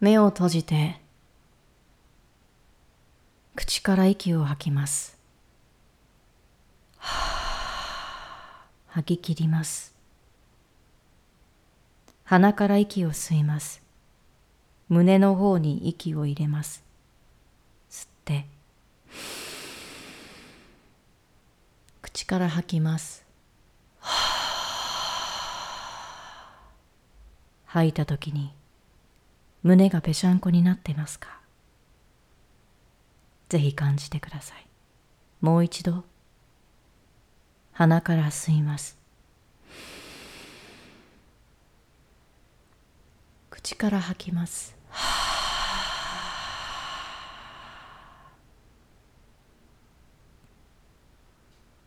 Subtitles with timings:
[0.00, 0.98] 目を閉じて
[3.54, 5.18] 口から息を吐きます。
[8.88, 9.94] 吐き切ります。
[12.24, 13.82] 鼻から息を吸います。
[14.88, 16.82] 胸の方に息を入れます。
[17.90, 18.46] 吸って
[22.00, 23.22] 口から吐きます。
[27.66, 28.54] 吐いた時に
[29.62, 31.38] 胸がぺしゃんこになってますか？
[33.50, 34.66] ぜひ感じてください。
[35.40, 36.04] もう一度。
[37.72, 38.98] 鼻から吸います。
[43.50, 44.74] 口から吐きます。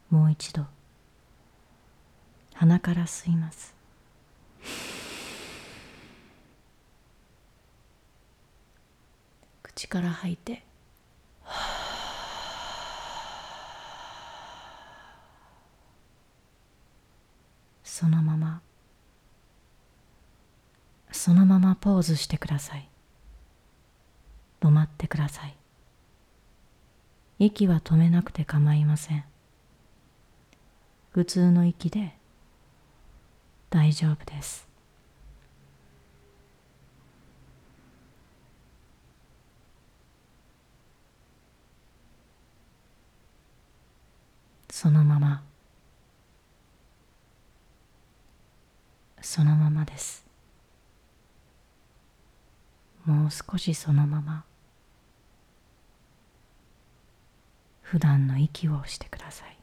[0.10, 0.66] もう一度。
[2.54, 3.74] 鼻から吸います。
[9.76, 10.64] 口から吐いて。
[17.84, 18.62] そのまま。
[21.12, 22.90] そのままポーズしてください。
[24.62, 25.56] 止まってください。
[27.40, 29.26] 息は止めなくて構いません。
[31.12, 32.16] 普通の息で
[33.70, 34.73] 大丈夫です。
[44.84, 45.42] そのまま。
[49.22, 50.28] そのままです。
[53.06, 54.44] もう少しそのまま。
[57.82, 59.58] 普段の息をしてください。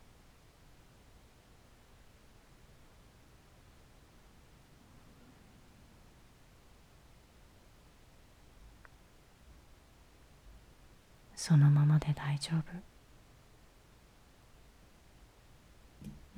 [11.37, 12.90] そのままで大丈夫。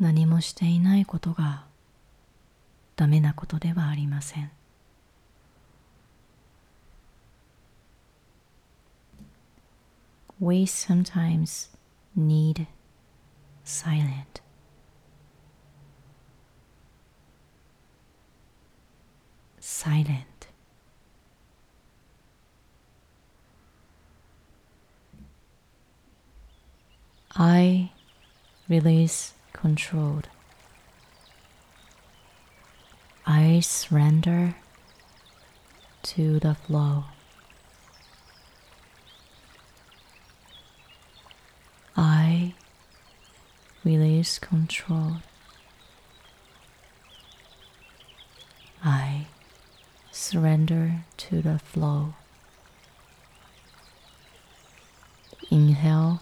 [0.03, 1.65] 何もしていないことが
[2.97, 4.51] ダメなことではありません
[10.41, 11.71] We sometimes
[12.19, 12.67] need
[13.65, 14.41] silent.
[19.61, 20.49] Silent.
[27.37, 27.93] I
[28.69, 30.29] release controlled.
[33.27, 34.57] I surrender
[36.03, 37.05] to the flow.
[41.97, 42.55] I
[43.85, 45.19] release control.
[48.85, 49.27] I
[50.11, 52.15] surrender to the flow.
[55.51, 56.21] Inhale.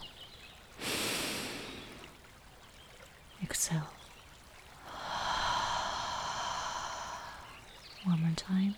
[3.61, 3.87] Exhale.
[8.05, 8.73] One more time.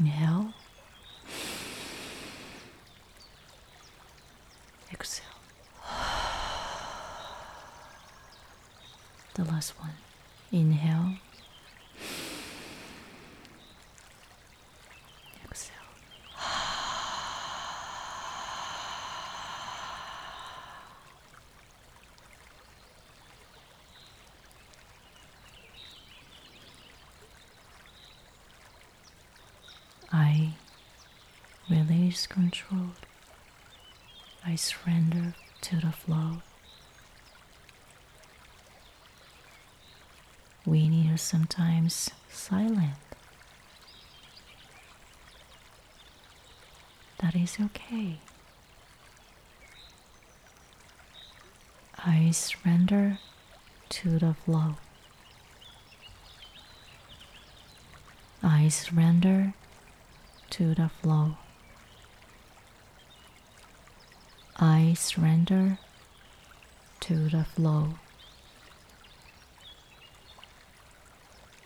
[0.00, 0.52] Inhale.
[4.92, 5.26] Exhale.
[9.34, 9.92] The last one.
[10.50, 11.14] Inhale.
[15.44, 15.74] Exhale.
[30.16, 30.54] I
[32.04, 32.90] release control.
[34.44, 36.42] I surrender to the flow.
[40.66, 42.98] We need sometimes silent.
[47.20, 48.18] That is okay.
[51.96, 53.18] I surrender
[53.88, 54.76] to the flow.
[58.42, 59.54] I surrender
[60.50, 61.38] to the flow.
[64.56, 65.78] I surrender
[67.00, 67.94] to the flow.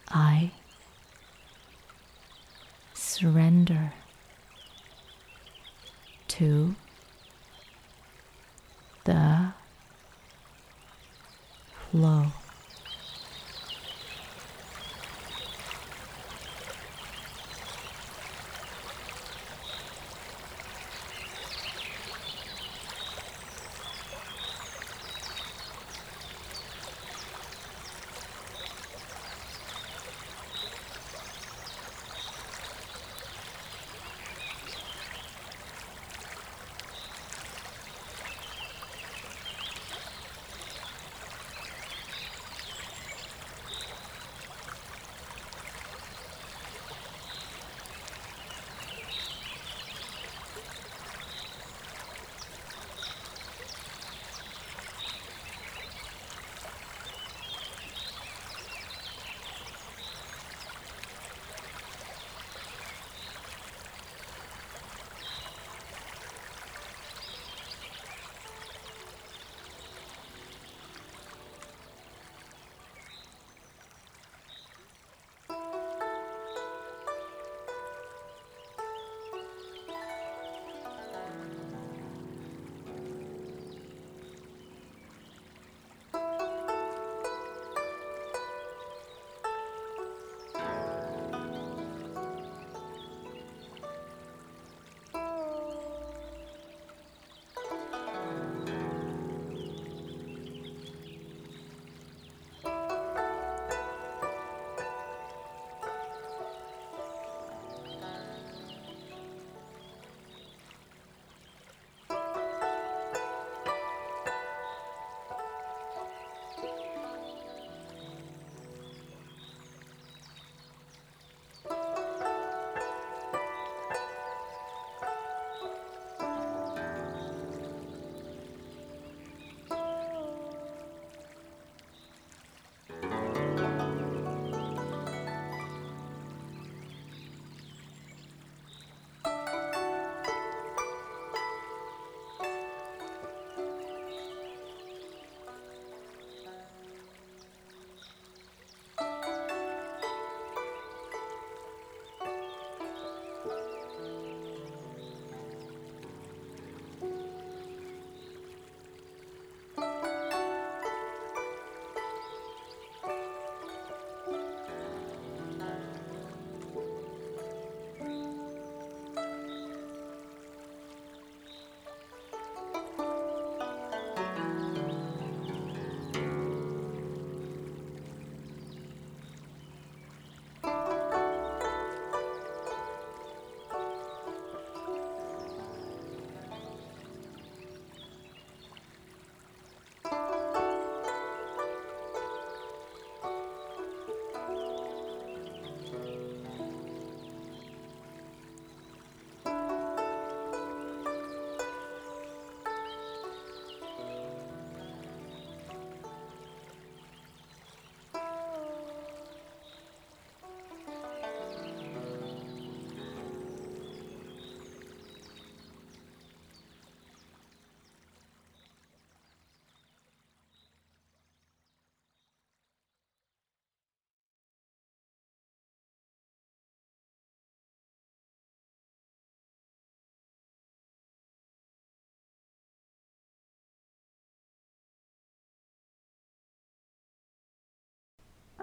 [0.09, 0.53] I
[2.95, 3.93] surrender
[6.29, 6.75] to
[9.05, 9.53] the
[11.91, 12.27] flow.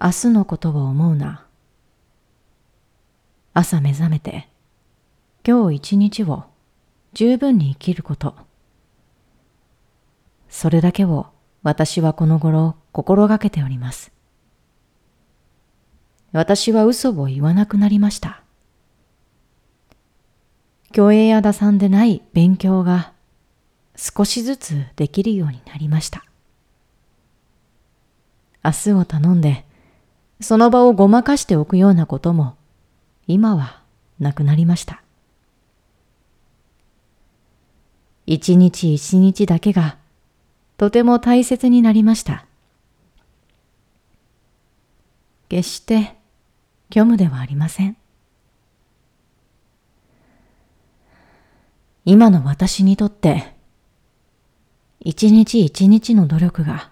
[0.01, 1.45] 明日のことを思うな。
[3.53, 4.49] 朝目覚めて、
[5.47, 6.43] 今日一日を
[7.13, 8.35] 十分に生きること。
[10.49, 11.27] それだけを
[11.63, 14.11] 私はこの頃心がけております。
[16.33, 18.43] 私は嘘を言わなくなりました。
[20.93, 23.13] 虚栄や打算でない勉強が
[23.95, 26.25] 少しずつできるようになりました。
[28.61, 29.65] 明日を頼んで、
[30.41, 32.55] その場をごまかしておくようなことも、
[33.27, 33.81] 今は
[34.19, 35.01] なくなりました。
[38.25, 39.97] 一日一日だけが、
[40.77, 42.45] とても大切になりました。
[45.47, 46.15] 決して
[46.89, 47.95] 虚無ではありません。
[52.03, 53.55] 今の私にとって、
[54.99, 56.91] 一日一日の努力が、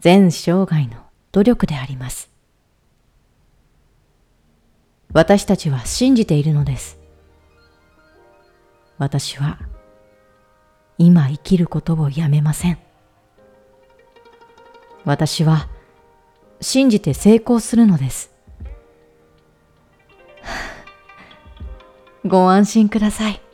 [0.00, 2.30] 全生涯の努力であります。
[5.12, 6.98] 私たちは信じているのです。
[8.98, 9.58] 私は、
[10.96, 12.78] 今生きることをやめません。
[15.04, 15.68] 私は、
[16.60, 18.32] 信じて成功するのです。
[22.24, 23.51] ご安心ください。